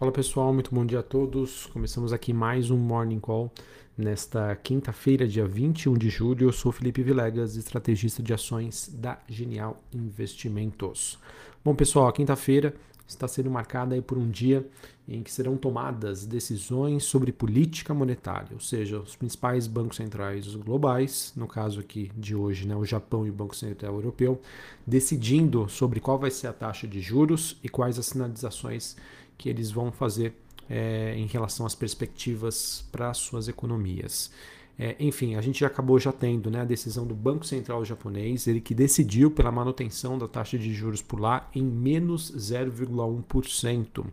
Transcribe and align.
Fala 0.00 0.12
pessoal, 0.12 0.50
muito 0.50 0.74
bom 0.74 0.86
dia 0.86 1.00
a 1.00 1.02
todos. 1.02 1.66
Começamos 1.66 2.10
aqui 2.10 2.32
mais 2.32 2.70
um 2.70 2.78
Morning 2.78 3.20
Call 3.20 3.52
nesta 3.98 4.56
quinta-feira, 4.56 5.28
dia 5.28 5.46
21 5.46 5.92
de 5.92 6.08
julho. 6.08 6.48
Eu 6.48 6.52
sou 6.54 6.72
Felipe 6.72 7.02
Vilegas, 7.02 7.54
estrategista 7.54 8.22
de 8.22 8.32
ações 8.32 8.88
da 8.94 9.18
Genial 9.28 9.78
Investimentos. 9.92 11.18
Bom 11.62 11.74
pessoal, 11.74 12.10
quinta-feira 12.14 12.74
está 13.06 13.28
sendo 13.28 13.50
marcada 13.50 14.00
por 14.00 14.16
um 14.16 14.30
dia 14.30 14.66
em 15.06 15.22
que 15.22 15.30
serão 15.30 15.56
tomadas 15.56 16.24
decisões 16.24 17.04
sobre 17.04 17.30
política 17.30 17.92
monetária, 17.92 18.50
ou 18.52 18.60
seja, 18.60 19.00
os 19.00 19.16
principais 19.16 19.66
bancos 19.66 19.96
centrais 19.96 20.54
globais, 20.54 21.32
no 21.36 21.46
caso 21.46 21.80
aqui 21.80 22.10
de 22.16 22.34
hoje, 22.34 22.66
né, 22.66 22.76
o 22.76 22.86
Japão 22.86 23.26
e 23.26 23.30
o 23.30 23.32
Banco 23.32 23.54
Central 23.54 23.96
Europeu, 23.96 24.40
decidindo 24.86 25.68
sobre 25.68 26.00
qual 26.00 26.18
vai 26.18 26.30
ser 26.30 26.46
a 26.46 26.52
taxa 26.52 26.86
de 26.86 27.00
juros 27.00 27.58
e 27.62 27.68
quais 27.68 27.98
as 27.98 28.06
sinalizações 28.06 28.96
que 29.40 29.48
eles 29.48 29.70
vão 29.70 29.90
fazer 29.90 30.34
é, 30.68 31.14
em 31.16 31.24
relação 31.24 31.64
às 31.64 31.74
perspectivas 31.74 32.86
para 32.92 33.14
suas 33.14 33.48
economias. 33.48 34.30
É, 34.78 34.94
enfim, 35.00 35.34
a 35.34 35.40
gente 35.40 35.64
acabou 35.64 35.98
já 35.98 36.12
tendo 36.12 36.50
né, 36.50 36.60
a 36.60 36.64
decisão 36.64 37.06
do 37.06 37.14
Banco 37.14 37.46
Central 37.46 37.82
japonês, 37.82 38.46
ele 38.46 38.60
que 38.60 38.74
decidiu 38.74 39.30
pela 39.30 39.50
manutenção 39.50 40.18
da 40.18 40.28
taxa 40.28 40.58
de 40.58 40.74
juros 40.74 41.00
por 41.00 41.18
lá 41.18 41.48
em 41.54 41.62
menos 41.62 42.30
0,1% 42.32 44.04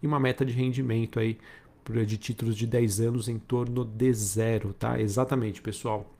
e 0.00 0.06
uma 0.06 0.20
meta 0.20 0.44
de 0.44 0.52
rendimento 0.52 1.18
aí 1.18 1.36
de 2.06 2.16
títulos 2.16 2.56
de 2.56 2.66
10 2.66 3.00
anos 3.00 3.28
em 3.28 3.40
torno 3.40 3.84
de 3.84 4.12
zero, 4.12 4.72
tá? 4.72 5.00
Exatamente, 5.00 5.60
pessoal. 5.60 6.15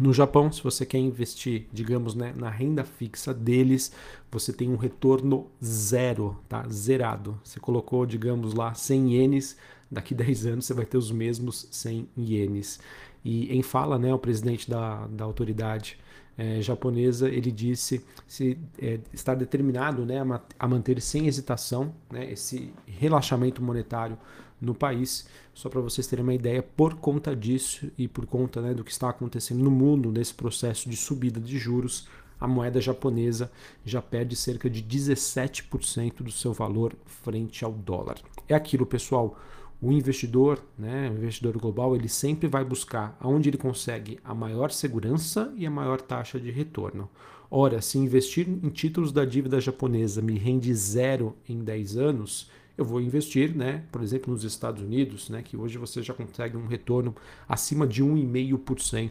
No 0.00 0.14
Japão, 0.14 0.50
se 0.50 0.62
você 0.62 0.86
quer 0.86 0.96
investir, 0.96 1.66
digamos, 1.70 2.14
né, 2.14 2.32
na 2.34 2.48
renda 2.48 2.84
fixa 2.84 3.34
deles, 3.34 3.92
você 4.32 4.50
tem 4.50 4.70
um 4.70 4.76
retorno 4.76 5.50
zero, 5.62 6.38
tá? 6.48 6.66
Zerado. 6.70 7.38
Você 7.44 7.60
colocou, 7.60 8.06
digamos 8.06 8.54
lá, 8.54 8.72
100 8.72 9.12
ienes, 9.12 9.58
daqui 9.90 10.14
10 10.16 10.46
anos 10.46 10.64
você 10.64 10.72
vai 10.72 10.86
ter 10.86 10.96
os 10.96 11.12
mesmos 11.12 11.68
100 11.70 12.08
ienes. 12.16 12.80
E 13.22 13.54
em 13.54 13.62
fala, 13.62 13.98
né, 13.98 14.14
o 14.14 14.18
presidente 14.18 14.70
da, 14.70 15.06
da 15.06 15.26
autoridade 15.26 15.98
é, 16.38 16.62
japonesa, 16.62 17.28
ele 17.28 17.52
disse 17.52 18.02
se 18.26 18.56
é, 18.78 18.98
determinado 19.34 20.06
né, 20.06 20.22
a, 20.22 20.40
a 20.58 20.66
manter 20.66 20.98
sem 21.02 21.26
hesitação 21.26 21.94
né, 22.10 22.32
esse 22.32 22.72
relaxamento 22.86 23.62
monetário 23.62 24.16
no 24.60 24.74
país. 24.74 25.26
Só 25.54 25.68
para 25.68 25.80
vocês 25.80 26.06
terem 26.06 26.22
uma 26.22 26.34
ideia, 26.34 26.62
por 26.62 26.94
conta 26.94 27.34
disso 27.34 27.90
e 27.96 28.06
por 28.06 28.26
conta 28.26 28.60
né, 28.60 28.74
do 28.74 28.84
que 28.84 28.92
está 28.92 29.08
acontecendo 29.08 29.62
no 29.62 29.70
mundo 29.70 30.12
nesse 30.12 30.34
processo 30.34 30.88
de 30.88 30.96
subida 30.96 31.40
de 31.40 31.58
juros, 31.58 32.08
a 32.40 32.48
moeda 32.48 32.80
japonesa 32.80 33.50
já 33.84 34.00
perde 34.00 34.34
cerca 34.34 34.70
de 34.70 34.82
17% 34.82 36.22
do 36.22 36.32
seu 36.32 36.52
valor 36.52 36.94
frente 37.04 37.64
ao 37.64 37.72
dólar. 37.72 38.16
É 38.48 38.54
aquilo, 38.54 38.86
pessoal. 38.86 39.38
O 39.82 39.92
investidor, 39.92 40.62
né, 40.78 41.10
o 41.10 41.16
investidor 41.16 41.56
global, 41.56 41.96
ele 41.96 42.08
sempre 42.08 42.48
vai 42.48 42.64
buscar 42.64 43.16
aonde 43.18 43.48
ele 43.48 43.56
consegue 43.56 44.18
a 44.22 44.34
maior 44.34 44.70
segurança 44.70 45.52
e 45.56 45.66
a 45.66 45.70
maior 45.70 46.00
taxa 46.00 46.38
de 46.38 46.50
retorno. 46.50 47.08
Ora, 47.50 47.80
se 47.80 47.98
investir 47.98 48.46
em 48.48 48.68
títulos 48.68 49.10
da 49.10 49.24
dívida 49.24 49.60
japonesa 49.60 50.22
me 50.22 50.38
rende 50.38 50.72
zero 50.74 51.34
em 51.48 51.58
10 51.64 51.96
anos, 51.96 52.48
eu 52.80 52.84
vou 52.84 53.00
investir, 53.00 53.54
né, 53.54 53.84
por 53.90 54.02
exemplo, 54.02 54.32
nos 54.32 54.44
Estados 54.44 54.82
Unidos, 54.82 55.28
né, 55.28 55.42
que 55.42 55.56
hoje 55.56 55.78
você 55.78 56.02
já 56.02 56.14
consegue 56.14 56.56
um 56.56 56.66
retorno 56.66 57.14
acima 57.48 57.86
de 57.86 58.02
1,5%. 58.02 59.10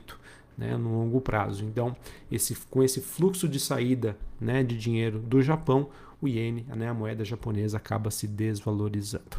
Né, 0.57 0.75
no 0.75 0.89
longo 0.89 1.21
prazo. 1.21 1.63
Então, 1.63 1.95
esse, 2.29 2.53
com 2.69 2.83
esse 2.83 2.99
fluxo 2.99 3.47
de 3.47 3.57
saída 3.57 4.17
né, 4.41 4.61
de 4.61 4.77
dinheiro 4.77 5.17
do 5.17 5.41
Japão, 5.41 5.87
o 6.21 6.27
iene, 6.27 6.65
né, 6.75 6.89
a 6.89 6.93
moeda 6.93 7.23
japonesa, 7.23 7.77
acaba 7.77 8.11
se 8.11 8.27
desvalorizando. 8.27 9.37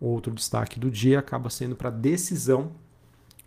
Outro 0.00 0.30
destaque 0.32 0.78
do 0.78 0.90
dia 0.90 1.18
acaba 1.18 1.48
sendo 1.48 1.74
para 1.74 1.88
a 1.88 1.90
decisão 1.90 2.72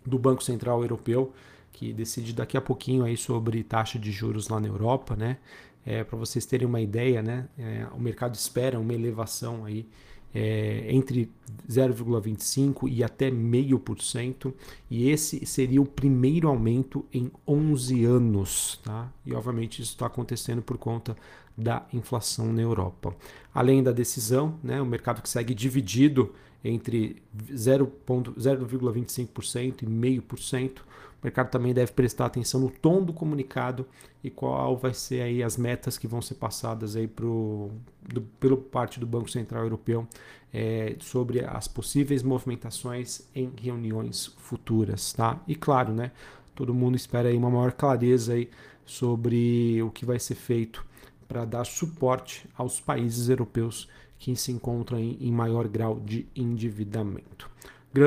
do 0.04 0.18
Banco 0.18 0.42
Central 0.42 0.82
Europeu, 0.82 1.32
que 1.72 1.92
decide 1.92 2.32
daqui 2.32 2.56
a 2.56 2.60
pouquinho 2.60 3.04
aí 3.04 3.16
sobre 3.16 3.62
taxa 3.62 3.98
de 3.98 4.12
juros 4.12 4.48
lá 4.48 4.60
na 4.60 4.68
Europa, 4.68 5.16
né? 5.16 5.38
É, 5.84 6.04
para 6.04 6.16
vocês 6.16 6.44
terem 6.44 6.66
uma 6.66 6.80
ideia, 6.80 7.22
né? 7.22 7.48
É, 7.58 7.86
o 7.92 7.98
mercado 7.98 8.34
espera 8.34 8.78
uma 8.78 8.92
elevação 8.92 9.64
aí 9.64 9.88
é, 10.34 10.86
entre 10.88 11.30
0,25% 11.68 12.88
e 12.90 13.04
até 13.04 13.30
0,5%, 13.30 14.52
e 14.90 15.10
esse 15.10 15.44
seria 15.46 15.80
o 15.80 15.86
primeiro 15.86 16.48
aumento 16.48 17.04
em 17.12 17.30
11 17.46 18.04
anos. 18.04 18.80
Tá? 18.84 19.12
E 19.24 19.34
obviamente 19.34 19.82
isso 19.82 19.92
está 19.92 20.06
acontecendo 20.06 20.62
por 20.62 20.78
conta 20.78 21.16
da 21.56 21.86
inflação 21.92 22.52
na 22.52 22.62
Europa. 22.62 23.14
Além 23.54 23.82
da 23.82 23.92
decisão, 23.92 24.58
né, 24.62 24.80
o 24.80 24.86
mercado 24.86 25.20
que 25.20 25.28
segue 25.28 25.54
dividido 25.54 26.32
entre 26.64 27.22
0,25% 27.50 29.82
e 29.82 29.86
0,5%, 29.86 30.82
o 31.22 31.22
mercado 31.22 31.50
também 31.50 31.72
deve 31.72 31.92
prestar 31.92 32.26
atenção 32.26 32.60
no 32.60 32.68
tom 32.68 33.02
do 33.02 33.12
comunicado 33.12 33.86
e 34.24 34.30
qual 34.30 34.76
vai 34.76 34.92
ser 34.92 35.22
aí 35.22 35.42
as 35.42 35.56
metas 35.56 35.96
que 35.96 36.08
vão 36.08 36.20
ser 36.20 36.34
passadas 36.34 36.96
aí 36.96 37.06
pro, 37.06 37.70
do, 38.02 38.22
pelo 38.22 38.56
parte 38.56 38.98
do 38.98 39.06
Banco 39.06 39.30
Central 39.30 39.62
Europeu 39.62 40.06
é, 40.52 40.96
sobre 40.98 41.44
as 41.44 41.68
possíveis 41.68 42.24
movimentações 42.24 43.22
em 43.34 43.52
reuniões 43.56 44.26
futuras, 44.38 45.12
tá? 45.12 45.40
E 45.46 45.54
claro, 45.54 45.92
né? 45.92 46.10
Todo 46.56 46.74
mundo 46.74 46.96
espera 46.96 47.28
aí 47.28 47.36
uma 47.36 47.50
maior 47.50 47.72
clareza 47.72 48.34
aí 48.34 48.50
sobre 48.84 49.80
o 49.82 49.90
que 49.90 50.04
vai 50.04 50.18
ser 50.18 50.34
feito 50.34 50.84
para 51.28 51.44
dar 51.44 51.64
suporte 51.64 52.48
aos 52.56 52.80
países 52.80 53.28
europeus 53.28 53.88
que 54.22 54.36
se 54.36 54.52
encontram 54.52 55.00
em, 55.00 55.18
em 55.20 55.32
maior 55.32 55.66
grau 55.66 55.98
de 55.98 56.28
endividamento. 56.36 57.50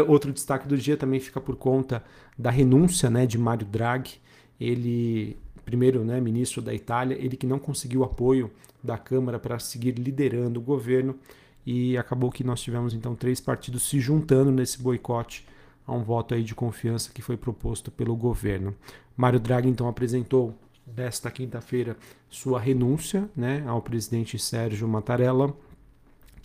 Outro 0.08 0.32
destaque 0.32 0.66
do 0.66 0.78
dia 0.78 0.96
também 0.96 1.20
fica 1.20 1.42
por 1.42 1.58
conta 1.58 2.02
da 2.40 2.50
renúncia 2.50 3.10
né, 3.10 3.26
de 3.26 3.38
Mário 3.38 3.68
Draghi, 3.68 4.22
ele 4.58 5.38
primeiro 5.66 6.06
né, 6.06 6.22
ministro 6.22 6.62
da 6.62 6.74
Itália, 6.74 7.18
ele 7.20 7.36
que 7.36 7.46
não 7.46 7.60
conseguiu 7.60 8.02
apoio 8.02 8.50
da 8.82 8.98
Câmara 8.98 9.38
para 9.38 9.60
seguir 9.60 10.00
liderando 10.00 10.58
o 10.58 10.64
governo 10.64 11.20
e 11.66 11.98
acabou 11.98 12.32
que 12.32 12.46
nós 12.46 12.62
tivemos 12.62 12.94
então 12.94 13.14
três 13.14 13.42
partidos 13.42 13.84
se 13.90 14.00
juntando 14.00 14.52
nesse 14.52 14.82
boicote 14.82 15.46
a 15.86 15.92
um 15.92 16.02
voto 16.02 16.34
aí 16.34 16.44
de 16.44 16.56
confiança 16.56 17.12
que 17.14 17.22
foi 17.22 17.36
proposto 17.36 17.92
pelo 17.92 18.16
governo. 18.16 18.74
Mário 19.18 19.40
Draghi 19.40 19.68
então 19.68 19.90
apresentou 19.90 20.56
desta 20.86 21.30
quinta-feira 21.30 21.98
sua 22.30 22.58
renúncia 22.58 23.30
né, 23.36 23.66
ao 23.68 23.82
presidente 23.82 24.40
Sérgio 24.40 24.88
Mattarella, 24.88 25.54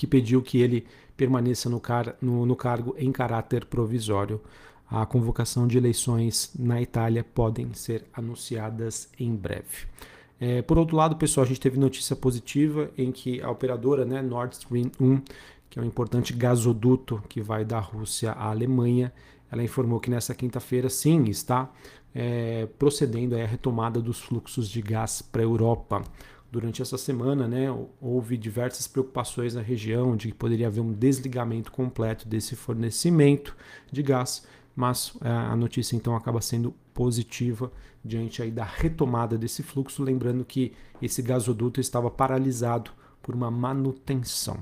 que 0.00 0.06
pediu 0.06 0.41
que 0.41 0.56
ele 0.56 0.87
permaneça 1.15 1.69
no, 1.69 1.78
car 1.78 2.16
no, 2.22 2.47
no 2.47 2.56
cargo 2.56 2.94
em 2.97 3.12
caráter 3.12 3.66
provisório. 3.66 4.41
A 4.91 5.05
convocação 5.05 5.66
de 5.66 5.77
eleições 5.77 6.50
na 6.59 6.81
Itália 6.81 7.22
podem 7.22 7.75
ser 7.75 8.06
anunciadas 8.15 9.11
em 9.19 9.37
breve. 9.37 9.87
É, 10.41 10.62
por 10.62 10.78
outro 10.78 10.97
lado, 10.97 11.16
pessoal, 11.16 11.44
a 11.44 11.47
gente 11.47 11.61
teve 11.61 11.78
notícia 11.78 12.16
positiva 12.16 12.91
em 12.97 13.12
que 13.12 13.43
a 13.43 13.50
operadora 13.50 14.06
né, 14.06 14.22
Nord 14.22 14.55
Stream 14.55 14.91
1, 14.99 15.21
que 15.69 15.78
é 15.78 15.83
um 15.83 15.84
importante 15.84 16.32
gasoduto 16.32 17.22
que 17.28 17.43
vai 17.43 17.62
da 17.62 17.78
Rússia 17.78 18.32
à 18.32 18.49
Alemanha, 18.49 19.12
ela 19.53 19.62
informou 19.62 20.00
que 20.00 20.09
nessa 20.09 20.34
quinta-feira, 20.34 20.88
sim, 20.88 21.25
está 21.25 21.71
é, 22.15 22.67
procedendo 22.78 23.37
à 23.37 23.44
retomada 23.44 24.00
dos 24.00 24.19
fluxos 24.19 24.67
de 24.67 24.81
gás 24.81 25.21
para 25.21 25.43
a 25.43 25.44
Europa. 25.44 26.03
Durante 26.50 26.83
essa 26.83 26.99
semana, 26.99 27.47
né, 27.47 27.66
houve 28.00 28.37
diversas 28.37 28.88
preocupações 28.88 29.55
na 29.55 29.62
região 29.62 30.16
de 30.16 30.28
que 30.28 30.34
poderia 30.34 30.66
haver 30.66 30.81
um 30.81 30.93
desligamento 30.93 31.71
completo 31.71 32.27
desse 32.27 32.56
fornecimento 32.56 33.56
de 33.91 34.03
gás, 34.03 34.44
mas 34.75 35.16
é, 35.21 35.28
a 35.28 35.55
notícia 35.55 35.94
então 35.94 36.16
acaba 36.16 36.41
sendo 36.41 36.75
positiva 36.93 37.71
diante 38.05 38.43
aí 38.43 38.50
da 38.50 38.65
retomada 38.65 39.38
desse 39.38 39.62
fluxo, 39.62 40.03
lembrando 40.03 40.44
que 40.44 40.72
esse 41.00 41.22
gasoduto 41.22 41.81
estava 41.81 42.11
paralisado 42.11 42.91
por 43.22 43.34
uma 43.34 43.50
manutenção. 43.50 44.59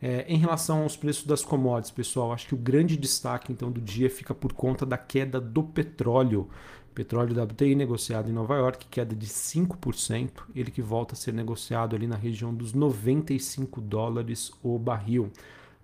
É, 0.00 0.24
em 0.28 0.38
relação 0.38 0.82
aos 0.82 0.96
preços 0.96 1.24
das 1.24 1.44
commodities, 1.44 1.90
pessoal, 1.90 2.32
acho 2.32 2.46
que 2.46 2.54
o 2.54 2.58
grande 2.58 2.96
destaque 2.96 3.52
então 3.52 3.70
do 3.70 3.80
dia 3.80 4.08
fica 4.08 4.32
por 4.32 4.52
conta 4.52 4.86
da 4.86 4.96
queda 4.96 5.40
do 5.40 5.62
petróleo. 5.62 6.48
Petróleo 6.94 7.40
WTI 7.42 7.74
negociado 7.74 8.28
em 8.28 8.32
Nova 8.32 8.56
York, 8.56 8.86
queda 8.90 9.14
de 9.14 9.26
5%, 9.26 10.30
ele 10.54 10.70
que 10.70 10.82
volta 10.82 11.14
a 11.14 11.16
ser 11.16 11.32
negociado 11.32 11.94
ali 11.94 12.06
na 12.06 12.16
região 12.16 12.54
dos 12.54 12.72
95 12.72 13.80
dólares 13.80 14.52
o 14.62 14.78
barril. 14.78 15.30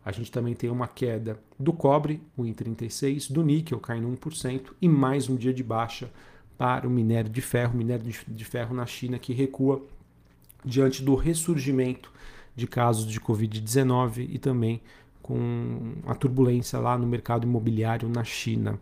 A 0.05 0.12
gente 0.12 0.31
também 0.31 0.55
tem 0.55 0.70
uma 0.70 0.87
queda 0.87 1.38
do 1.58 1.72
cobre, 1.72 2.20
1,36, 2.38 3.32
do 3.32 3.43
níquel 3.43 3.81
caindo 3.81 4.08
1% 4.08 4.72
e 4.81 4.88
mais 4.88 5.28
um 5.28 5.37
dia 5.37 5.55
de 5.55 5.62
baixa 5.62 6.10
para 6.58 6.87
o 6.87 6.90
minério 6.90 7.31
de 7.31 7.40
ferro, 7.40 7.76
minério 7.76 8.05
de 8.05 8.44
ferro 8.44 8.75
na 8.75 8.87
China 8.87 9.19
que 9.19 9.32
recua 9.32 9.82
diante 10.64 11.02
do 11.02 11.14
ressurgimento 11.14 12.12
de 12.55 12.67
casos 12.67 13.06
de 13.06 13.21
Covid-19 13.21 14.29
e 14.31 14.39
também 14.39 14.81
com 15.23 15.95
a 16.06 16.15
turbulência 16.15 16.79
lá 16.79 16.99
no 16.99 17.06
mercado 17.06 17.45
imobiliário 17.45 18.09
na 18.09 18.23
China. 18.23 18.79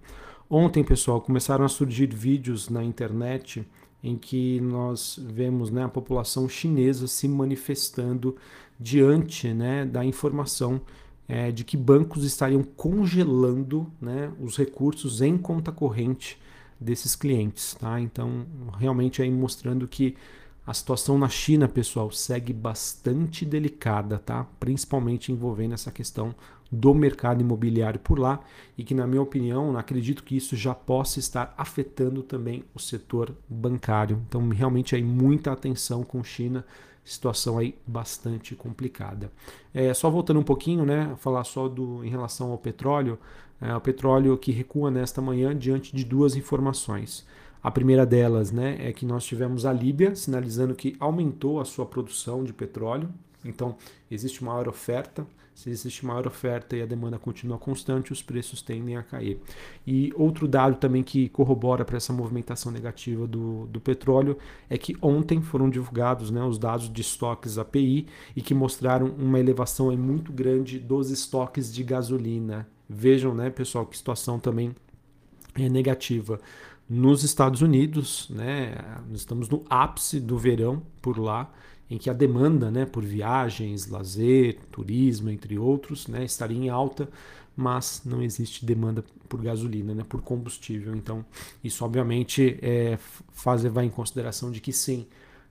Ontem, 0.50 0.84
pessoal, 0.84 1.20
começaram 1.20 1.64
a 1.64 1.68
surgir 1.68 2.12
vídeos 2.14 2.68
na 2.68 2.84
internet 2.84 3.66
em 4.02 4.16
que 4.16 4.60
nós 4.60 5.18
vemos 5.32 5.70
né, 5.70 5.84
a 5.84 5.88
população 5.88 6.48
chinesa 6.48 7.06
se 7.06 7.28
manifestando 7.28 8.36
diante 8.78 9.54
né, 9.54 9.86
da 9.86 10.04
informação 10.04 10.80
é, 11.28 11.52
de 11.52 11.62
que 11.64 11.76
bancos 11.76 12.24
estariam 12.24 12.62
congelando 12.62 13.90
né, 14.00 14.32
os 14.40 14.56
recursos 14.56 15.22
em 15.22 15.38
conta 15.38 15.70
corrente 15.70 16.38
desses 16.80 17.14
clientes. 17.14 17.74
Tá? 17.74 18.00
Então, 18.00 18.44
realmente 18.78 19.22
aí 19.22 19.30
mostrando 19.30 19.86
que 19.86 20.16
a 20.64 20.72
situação 20.72 21.18
na 21.18 21.28
China, 21.28 21.66
pessoal, 21.68 22.10
segue 22.10 22.52
bastante 22.52 23.44
delicada, 23.44 24.18
tá? 24.18 24.46
Principalmente 24.60 25.32
envolvendo 25.32 25.74
essa 25.74 25.90
questão 25.90 26.34
do 26.70 26.94
mercado 26.94 27.42
imobiliário 27.42 28.00
por 28.00 28.18
lá 28.18 28.40
e 28.78 28.84
que, 28.84 28.94
na 28.94 29.06
minha 29.06 29.20
opinião, 29.20 29.76
acredito 29.76 30.22
que 30.22 30.36
isso 30.36 30.56
já 30.56 30.74
possa 30.74 31.18
estar 31.18 31.52
afetando 31.58 32.22
também 32.22 32.64
o 32.74 32.78
setor 32.78 33.34
bancário. 33.48 34.22
Então, 34.26 34.48
realmente 34.48 34.94
aí 34.94 35.02
muita 35.02 35.52
atenção 35.52 36.02
com 36.04 36.22
China, 36.24 36.64
situação 37.04 37.58
aí 37.58 37.74
bastante 37.86 38.54
complicada. 38.54 39.30
É, 39.74 39.92
só 39.92 40.08
voltando 40.08 40.40
um 40.40 40.44
pouquinho, 40.44 40.86
né, 40.86 41.14
falar 41.18 41.44
só 41.44 41.68
do 41.68 42.04
em 42.04 42.08
relação 42.08 42.52
ao 42.52 42.58
petróleo, 42.58 43.18
é, 43.60 43.74
o 43.74 43.80
petróleo 43.80 44.38
que 44.38 44.52
recua 44.52 44.90
nesta 44.90 45.20
manhã 45.20 45.56
diante 45.56 45.94
de 45.94 46.04
duas 46.04 46.36
informações. 46.36 47.26
A 47.62 47.70
primeira 47.70 48.04
delas 48.04 48.50
né, 48.50 48.76
é 48.80 48.92
que 48.92 49.06
nós 49.06 49.24
tivemos 49.24 49.64
a 49.64 49.72
Líbia 49.72 50.14
sinalizando 50.16 50.74
que 50.74 50.96
aumentou 50.98 51.60
a 51.60 51.64
sua 51.64 51.86
produção 51.86 52.42
de 52.42 52.52
petróleo. 52.52 53.08
Então, 53.44 53.76
existe 54.10 54.42
maior 54.42 54.68
oferta. 54.68 55.24
Se 55.54 55.68
existe 55.68 56.04
maior 56.04 56.26
oferta 56.26 56.74
e 56.74 56.82
a 56.82 56.86
demanda 56.86 57.18
continua 57.18 57.58
constante, 57.58 58.10
os 58.10 58.22
preços 58.22 58.62
tendem 58.62 58.96
a 58.96 59.02
cair. 59.02 59.38
E 59.86 60.12
outro 60.16 60.48
dado 60.48 60.76
também 60.76 61.02
que 61.02 61.28
corrobora 61.28 61.84
para 61.84 61.98
essa 61.98 62.12
movimentação 62.12 62.72
negativa 62.72 63.26
do, 63.26 63.66
do 63.66 63.78
petróleo 63.78 64.36
é 64.68 64.78
que 64.78 64.96
ontem 65.00 65.42
foram 65.42 65.68
divulgados 65.68 66.30
né, 66.30 66.42
os 66.42 66.58
dados 66.58 66.90
de 66.90 67.00
estoques 67.00 67.58
API 67.58 68.06
e 68.34 68.40
que 68.40 68.54
mostraram 68.54 69.06
uma 69.06 69.38
elevação 69.38 69.94
muito 69.96 70.32
grande 70.32 70.78
dos 70.78 71.10
estoques 71.10 71.72
de 71.72 71.84
gasolina. 71.84 72.66
Vejam, 72.88 73.34
né, 73.34 73.50
pessoal, 73.50 73.86
que 73.86 73.96
situação 73.96 74.40
também 74.40 74.74
é 75.54 75.68
negativa 75.68 76.40
nos 76.94 77.24
Estados 77.24 77.62
Unidos, 77.62 78.28
né, 78.28 78.74
nós 79.08 79.20
estamos 79.20 79.48
no 79.48 79.64
ápice 79.70 80.20
do 80.20 80.36
verão 80.36 80.82
por 81.00 81.18
lá, 81.18 81.50
em 81.88 81.96
que 81.96 82.10
a 82.10 82.12
demanda 82.12 82.70
né, 82.70 82.84
por 82.84 83.02
viagens, 83.02 83.88
lazer, 83.88 84.58
turismo, 84.70 85.30
entre 85.30 85.58
outros, 85.58 86.06
né, 86.06 86.22
estaria 86.22 86.58
em 86.58 86.68
alta, 86.68 87.08
mas 87.56 88.02
não 88.04 88.22
existe 88.22 88.66
demanda 88.66 89.02
por 89.26 89.40
gasolina, 89.40 89.94
né, 89.94 90.04
por 90.06 90.20
combustível. 90.20 90.94
Então, 90.94 91.24
isso 91.64 91.82
obviamente 91.82 92.58
é, 92.60 92.98
faz 93.32 93.62
levar 93.62 93.84
em 93.84 93.90
consideração 93.90 94.50
de 94.50 94.60
que 94.60 94.70
sim, 94.70 95.06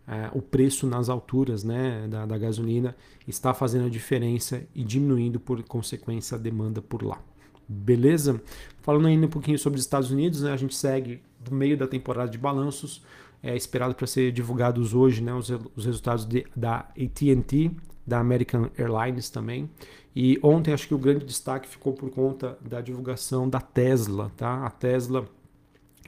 é, 0.08 0.30
o 0.34 0.44
preço 0.44 0.86
nas 0.86 1.10
alturas 1.10 1.64
né, 1.64 2.08
da, 2.08 2.24
da 2.28 2.38
gasolina 2.38 2.96
está 3.28 3.52
fazendo 3.52 3.88
a 3.88 3.90
diferença 3.90 4.62
e 4.76 4.84
diminuindo 4.84 5.40
por 5.40 5.64
consequência 5.64 6.38
a 6.38 6.40
demanda 6.40 6.84
por 6.84 7.02
lá. 7.02 7.20
Beleza? 7.68 8.40
Falando 8.84 9.08
ainda 9.08 9.26
um 9.26 9.30
pouquinho 9.30 9.58
sobre 9.58 9.80
os 9.80 9.86
Estados 9.86 10.12
Unidos, 10.12 10.44
né, 10.44 10.52
a 10.52 10.58
gente 10.58 10.76
segue 10.76 11.20
do 11.44 11.54
meio 11.54 11.78
da 11.78 11.88
temporada 11.88 12.30
de 12.30 12.38
balanços, 12.38 13.04
é 13.44 13.56
esperado 13.56 13.96
para 13.96 14.06
ser 14.08 14.32
divulgados 14.32 14.94
hoje 14.94 15.22
né, 15.22 15.34
os, 15.34 15.50
os 15.76 15.86
resultados 15.86 16.26
de, 16.26 16.46
da 16.56 16.80
AT&T, 16.80 17.72
da 18.06 18.20
American 18.20 18.70
Airlines 18.78 19.30
também. 19.30 19.70
E 20.16 20.40
ontem 20.44 20.74
acho 20.74 20.88
que 20.88 20.94
o 20.94 21.00
grande 21.00 21.26
destaque 21.26 21.68
ficou 21.68 21.94
por 21.94 22.10
conta 22.10 22.58
da 22.62 22.82
divulgação 22.82 23.50
da 23.50 23.62
Tesla, 23.62 24.32
tá? 24.36 24.66
A 24.66 24.70
Tesla 24.70 25.26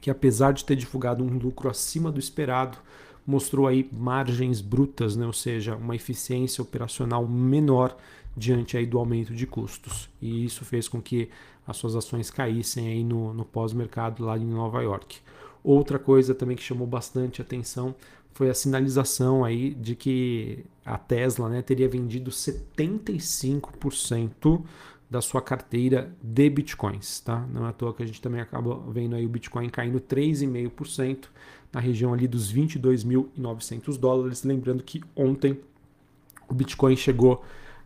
que 0.03 0.12
apesar 0.12 0.51
de 0.51 0.65
ter 0.65 0.75
divulgado 0.75 1.24
um 1.24 1.38
lucro 1.38 1.69
acima 1.69 2.12
do 2.12 2.19
esperado, 2.19 2.77
mostrou 3.25 3.68
aí 3.68 3.89
margens 3.89 4.59
brutas, 4.59 5.15
né? 5.15 5.25
ou 5.25 5.31
seja, 5.31 5.77
uma 5.77 5.95
eficiência 5.95 6.62
operacional 6.62 7.25
menor 7.25 7.95
diante 8.35 8.77
aí 8.77 8.85
do 8.85 8.97
aumento 8.97 9.33
de 9.33 9.47
custos. 9.47 10.09
E 10.21 10.45
isso 10.45 10.65
fez 10.65 10.88
com 10.88 11.01
que 11.01 11.30
as 11.65 11.77
suas 11.77 11.95
ações 11.95 12.30
caíssem 12.30 12.88
aí 12.88 13.03
no, 13.03 13.33
no 13.33 13.45
pós-mercado 13.45 14.24
lá 14.24 14.38
em 14.38 14.45
Nova 14.45 14.81
York. 14.81 15.19
Outra 15.63 15.97
coisa 15.97 16.35
também 16.35 16.57
que 16.57 16.63
chamou 16.63 16.85
bastante 16.85 17.41
atenção 17.41 17.95
foi 18.33 18.50
a 18.50 18.53
sinalização 18.53 19.45
aí 19.45 19.74
de 19.74 19.95
que 19.95 20.65
a 20.85 20.97
Tesla 20.97 21.47
né, 21.47 21.62
teria 21.62 21.88
vendido 21.88 22.30
75% 22.31 24.62
da 25.09 25.21
sua 25.21 25.41
carteira 25.41 26.13
de 26.21 26.50
bitcoins, 26.50 27.19
tá? 27.19 27.45
Não 27.53 27.65
é 27.68 27.69
à 27.69 27.71
toa 27.71 27.94
que 27.94 28.01
a 28.01 28.06
gente 28.06 28.19
também 28.19 28.41
acaba 28.41 28.75
vendo 28.89 29.15
aí 29.15 29.24
o 29.24 29.29
Bitcoin 29.29 29.69
caindo 29.69 30.01
3,5% 30.01 31.25
na 31.71 31.79
região 31.79 32.12
ali 32.12 32.27
dos 32.27 32.51
22.900 32.51 33.95
dólares, 33.97 34.44
lembrando 34.44 34.81
que 34.81 35.03
ontem 35.15 35.59
o 36.50 36.56
Bitcoin 36.56 36.95
chegou 36.95 37.44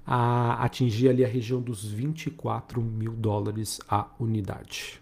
a 0.10 0.64
atingir 0.64 1.10
ali 1.10 1.26
a 1.26 1.28
região 1.28 1.60
dos 1.60 1.84
24 1.84 2.82
mil 2.82 3.12
dólares 3.12 3.82
a 3.90 4.08
unidade. 4.18 5.02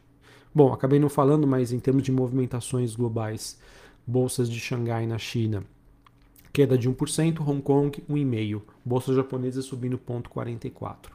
Bom, 0.54 0.74
acabei 0.74 0.98
não 0.98 1.10
falando, 1.10 1.46
mas 1.46 1.72
em 1.72 1.80
termos 1.80 2.02
de 2.02 2.12
movimentações 2.12 2.96
globais, 2.96 3.60
bolsas 4.08 4.50
de 4.50 4.60
Xangai 4.60 5.06
na 5.06 5.20
China, 5.20 5.64
queda 6.52 6.76
de 6.76 6.90
1%, 6.90 7.40
Hong 7.48 7.62
Kong 7.62 8.04
1,5%, 8.10 8.62
bolsa 8.84 9.14
japonesa 9.14 9.62
subindo 9.62 10.00
0,44%. 10.00 11.12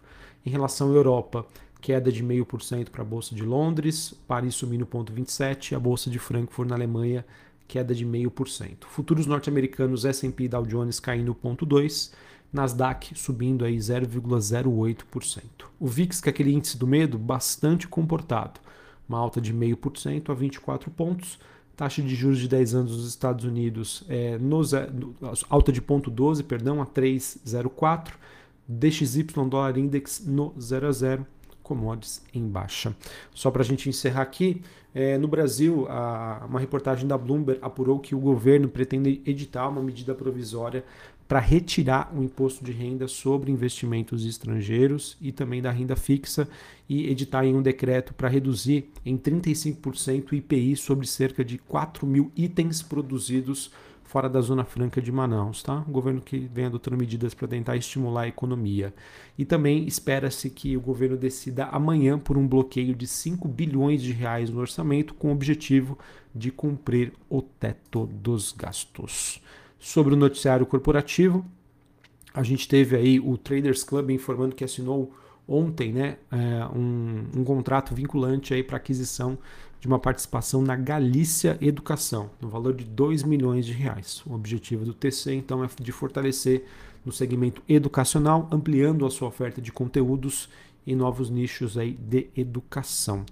Em 0.47 0.51
relação 0.51 0.93
à 0.93 0.95
Europa, 0.95 1.45
queda 1.81 2.13
de 2.13 2.23
0,5% 2.23 2.91
para 2.91 3.03
a 3.03 3.05
bolsa 3.05 3.35
de 3.35 3.43
Londres, 3.43 4.15
Paris 4.29 4.55
subindo 4.55 4.87
0,27%, 4.87 5.75
a 5.75 5.81
bolsa 5.81 6.09
de 6.09 6.19
Frankfurt 6.21 6.69
na 6.69 6.77
Alemanha 6.77 7.25
queda 7.67 7.93
de 7.93 8.07
0,5%. 8.07 8.85
Futuros 8.87 9.27
norte-americanos 9.27 10.05
S&P 10.05 10.47
Dow 10.47 10.65
Jones 10.65 11.01
caindo 11.01 11.35
0,2%, 11.35 12.13
Nasdaq 12.53 13.17
subindo 13.17 13.65
aí 13.65 13.77
0,08%. 13.77 15.43
O 15.79 15.87
VIX, 15.87 16.21
que 16.21 16.29
é 16.29 16.31
aquele 16.31 16.53
índice 16.53 16.77
do 16.77 16.87
medo, 16.87 17.19
bastante 17.19 17.87
comportado, 17.87 18.61
uma 19.09 19.19
alta 19.19 19.41
de 19.41 19.53
0,5% 19.53 20.31
a 20.31 20.35
24 20.35 20.91
pontos. 20.91 21.39
Taxa 21.77 22.03
de 22.03 22.15
juros 22.15 22.39
de 22.39 22.49
10 22.49 22.75
anos 22.75 22.97
nos 22.97 23.09
Estados 23.09 23.45
Unidos 23.45 24.05
é 24.09 24.37
no, 24.39 24.61
alta 25.49 25.73
de 25.73 25.81
0,12, 25.81 26.43
perdão, 26.45 26.83
a 26.83 26.87
3,04. 26.87 28.13
DXY 28.69 29.25
dólar 29.49 29.77
index 29.77 30.25
no 30.25 30.55
0 30.61 30.87
a 30.87 30.93
0 30.93 31.27
commodities 31.61 32.23
em 32.33 32.47
baixa. 32.47 32.95
Só 33.35 33.51
para 33.51 33.63
a 33.63 33.65
gente 33.65 33.89
encerrar 33.89 34.23
aqui, 34.23 34.63
é, 34.95 35.17
no 35.17 35.29
Brasil, 35.29 35.87
a, 35.89 36.45
uma 36.49 36.59
reportagem 36.59 37.07
da 37.07 37.17
Bloomberg 37.17 37.61
apurou 37.63 37.99
que 37.99 38.15
o 38.15 38.19
governo 38.19 38.69
pretende 38.69 39.23
editar 39.25 39.69
uma 39.69 39.83
medida 39.83 40.15
provisória 40.15 40.85
para 41.31 41.39
retirar 41.39 42.13
o 42.13 42.25
imposto 42.25 42.65
de 42.65 42.73
renda 42.73 43.07
sobre 43.07 43.53
investimentos 43.53 44.27
estrangeiros 44.27 45.17
e 45.21 45.31
também 45.31 45.63
da 45.63 45.71
renda 45.71 45.95
fixa 45.95 46.49
e 46.89 47.09
editar 47.09 47.45
em 47.45 47.55
um 47.55 47.63
decreto 47.63 48.13
para 48.13 48.29
reduzir 48.29 48.91
em 49.07 49.17
35% 49.17 50.33
o 50.33 50.35
IPI 50.35 50.75
sobre 50.75 51.07
cerca 51.07 51.45
de 51.45 51.57
4 51.57 52.05
mil 52.05 52.33
itens 52.37 52.83
produzidos 52.83 53.71
fora 54.03 54.29
da 54.29 54.41
Zona 54.41 54.65
Franca 54.65 55.01
de 55.01 55.13
Manaus, 55.13 55.63
tá? 55.63 55.85
O 55.87 55.93
governo 55.93 56.21
que 56.21 56.51
vem 56.53 56.65
adotando 56.65 56.97
medidas 56.97 57.33
para 57.33 57.47
tentar 57.47 57.77
estimular 57.77 58.23
a 58.23 58.29
economia. 58.29 58.93
E 59.39 59.45
também 59.45 59.87
espera-se 59.87 60.51
que 60.51 60.77
o 60.77 60.81
governo 60.81 61.17
decida 61.17 61.67
amanhã 61.67 62.19
por 62.19 62.37
um 62.37 62.49
bloqueio 62.49 62.93
de 62.93 63.07
5 63.07 63.47
bilhões 63.47 64.03
de 64.03 64.11
reais 64.11 64.51
no 64.51 64.59
orçamento 64.59 65.15
com 65.15 65.29
o 65.29 65.33
objetivo 65.33 65.97
de 66.35 66.51
cumprir 66.51 67.13
o 67.29 67.41
teto 67.41 68.07
dos 68.07 68.51
gastos. 68.51 69.41
Sobre 69.81 70.13
o 70.13 70.17
noticiário 70.17 70.67
corporativo, 70.67 71.45
a 72.35 72.43
gente 72.43 72.69
teve 72.69 72.97
aí 72.97 73.19
o 73.19 73.39
Traders 73.39 73.83
Club 73.83 74.11
informando 74.11 74.55
que 74.55 74.63
assinou 74.63 75.11
ontem 75.49 75.91
né, 75.91 76.19
é, 76.31 76.67
um, 76.67 77.25
um 77.35 77.45
contrato 77.45 77.95
vinculante 77.95 78.63
para 78.63 78.77
aquisição 78.77 79.39
de 79.81 79.89
uma 79.89 79.99
participação 79.99 80.61
na 80.61 80.77
Galícia 80.77 81.57
Educação, 81.63 82.31
no 82.41 82.49
valor 82.51 82.75
de 82.75 82.85
2 82.85 83.23
milhões 83.23 83.65
de 83.65 83.73
reais. 83.73 84.23
O 84.27 84.35
objetivo 84.35 84.85
do 84.85 84.93
TC, 84.93 85.33
então, 85.33 85.65
é 85.65 85.69
de 85.81 85.91
fortalecer 85.91 86.67
no 87.05 87.11
segmento 87.11 87.63
educacional, 87.67 88.47
ampliando 88.53 89.07
a 89.07 89.11
sua 89.11 89.29
oferta 89.29 89.63
de 89.63 89.73
conteúdos 89.73 90.51
em 90.87 90.95
novos 90.95 91.31
nichos 91.31 91.79
aí 91.79 91.93
de 91.93 92.29
educação. 92.37 93.25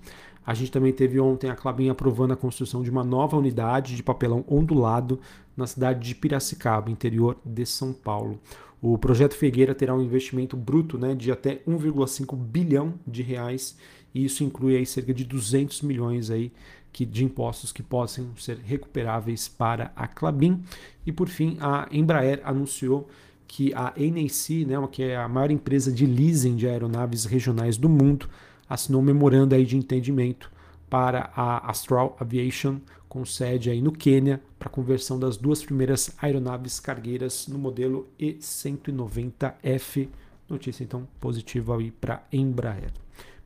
A 0.49 0.55
gente 0.55 0.73
também 0.73 0.95
teve 0.95 1.21
ontem 1.21 1.51
a 1.51 1.55
Clabin 1.55 1.91
aprovando 1.91 2.33
a 2.33 2.37
construção 2.37 2.83
de 2.83 2.91
uma 2.91 3.05
nova 3.05 3.37
unidade 3.37 3.95
de 3.95 4.03
papelão 4.03 4.47
ondulado 4.49 5.21
na 5.55 5.67
cidade 5.67 6.09
de 6.09 6.15
Piracicaba, 6.15 6.91
interior 6.91 7.37
de 7.45 7.67
São 7.67 7.93
Paulo. 7.93 8.41
O 8.81 8.97
projeto 8.97 9.35
Figueira 9.35 9.75
terá 9.75 9.95
um 9.95 10.01
investimento 10.01 10.57
bruto 10.57 10.97
né, 10.97 11.15
de 11.15 11.31
até 11.31 11.57
1,5 11.69 12.35
bilhão 12.35 12.95
de 13.07 13.23
reais 13.23 13.77
e 14.15 14.25
isso 14.25 14.43
inclui 14.43 14.75
aí 14.75 14.87
cerca 14.87 15.13
de 15.13 15.23
200 15.23 15.83
milhões 15.83 16.31
aí 16.31 16.51
que, 16.91 17.05
de 17.05 17.27
impostos 17.27 17.71
que 17.71 17.83
possam 17.83 18.35
ser 18.39 18.57
recuperáveis 18.57 19.49
para 19.49 19.93
a 19.95 20.09
Clabin. 20.09 20.63
E 21.05 21.13
por 21.13 21.29
fim, 21.29 21.59
a 21.61 21.87
Embraer 21.93 22.41
anunciou 22.43 23.07
que 23.47 23.75
a 23.75 23.93
NAC, 23.99 24.65
né, 24.65 24.77
que 24.91 25.03
é 25.03 25.15
a 25.15 25.29
maior 25.29 25.51
empresa 25.51 25.93
de 25.93 26.07
leasing 26.07 26.57
de 26.57 26.67
aeronaves 26.67 27.27
regionais 27.27 27.77
do 27.77 27.91
mundo, 27.91 28.31
assinou 28.69 29.01
um 29.01 29.05
memorando 29.05 29.55
aí 29.55 29.65
de 29.65 29.77
entendimento 29.77 30.51
para 30.91 31.31
a 31.35 31.71
Astral 31.71 32.17
Aviation, 32.21 32.79
com 33.09 33.25
sede 33.25 33.71
aí 33.71 33.81
no 33.81 33.93
Quênia, 33.93 34.43
para 34.59 34.69
conversão 34.69 35.19
das 35.19 35.37
duas 35.37 35.65
primeiras 35.65 36.11
aeronaves 36.21 36.79
cargueiras 36.81 37.47
no 37.49 37.59
modelo 37.59 38.09
E190F 38.21 40.09
Notícia 40.49 40.83
então 40.83 41.07
positiva 41.21 41.77
aí 41.77 41.91
para 41.91 42.23
Embraer. 42.33 42.91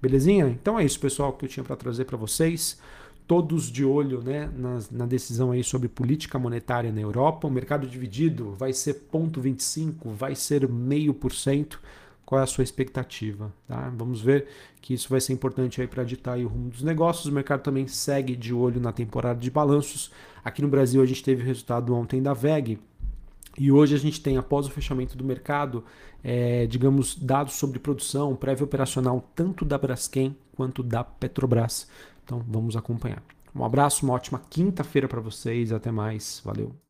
Belezinha? 0.01 0.47
Então 0.47 0.79
é 0.79 0.85
isso, 0.85 1.01
pessoal, 1.01 1.33
que 1.33 1.45
eu 1.45 1.49
tinha 1.49 1.65
para 1.65 1.75
trazer 1.75 2.05
para 2.05 2.17
vocês. 2.17 2.79
Todos 3.27 3.71
de 3.71 3.85
olho 3.85 4.21
né, 4.21 4.49
na, 4.57 4.79
na, 4.91 5.07
decisão 5.07 5.51
aí 5.53 5.65
sobre 5.65 5.89
política 5.89 6.39
monetária 6.39 6.93
na 6.93 7.01
Europa. 7.01 7.49
O 7.49 7.51
mercado 7.51 7.87
dividido 7.87 8.53
vai 8.53 8.73
ser 8.73 9.07
0,25, 9.13 10.13
vai 10.13 10.35
ser 10.35 10.69
meio 10.69 11.13
por 11.13 11.33
cento. 11.33 11.81
Qual 12.33 12.41
é 12.41 12.45
a 12.45 12.47
sua 12.47 12.65
expectativa? 12.65 13.53
Tá? 13.69 13.93
Vamos 13.95 14.23
ver 14.23 14.47
que 14.81 14.95
isso 14.95 15.07
vai 15.11 15.21
ser 15.21 15.35
importante 15.35 15.87
para 15.87 16.03
ditar 16.03 16.39
o 16.39 16.49
rumo 16.49 16.71
dos 16.71 16.83
negócios. 16.83 17.27
O 17.27 17.33
mercado 17.33 17.61
também 17.61 17.87
segue 17.87 18.35
de 18.35 18.55
olho 18.55 18.81
na 18.81 18.91
temporada 18.91 19.39
de 19.39 19.51
balanços. 19.51 20.11
Aqui 20.43 20.63
no 20.63 20.69
Brasil 20.69 21.03
a 21.03 21.05
gente 21.05 21.23
teve 21.23 21.43
o 21.43 21.45
resultado 21.45 21.95
ontem 21.95 22.23
da 22.23 22.33
VEG, 22.33 22.79
e 23.59 23.71
hoje 23.71 23.95
a 23.95 23.99
gente 23.99 24.19
tem, 24.19 24.39
após 24.39 24.67
o 24.67 24.71
fechamento 24.71 25.15
do 25.15 25.23
mercado, 25.23 25.85
é, 26.25 26.65
digamos, 26.65 27.19
dados 27.19 27.53
sobre 27.53 27.79
produção, 27.79 28.35
prévia 28.35 28.65
operacional, 28.65 29.31
tanto 29.35 29.63
da 29.63 29.77
Braskem 29.77 30.35
quanto 30.57 30.83
da 30.83 31.05
Petrobras. 31.05 31.87
Então 32.25 32.43
vamos 32.49 32.79
acompanhar. 32.79 33.23
Um 33.55 33.63
abraço, 33.63 34.07
uma 34.07 34.15
ótima 34.15 34.41
quinta-feira 34.49 35.07
para 35.07 35.21
vocês. 35.21 35.71
Até 35.71 35.91
mais. 35.91 36.41
Valeu. 36.43 36.83